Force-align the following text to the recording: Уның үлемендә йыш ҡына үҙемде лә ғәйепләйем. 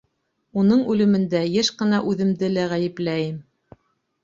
Уның 0.61 0.79
үлемендә 0.93 1.43
йыш 1.51 1.69
ҡына 1.83 2.01
үҙемде 2.13 2.51
лә 2.57 2.65
ғәйепләйем. 2.75 3.39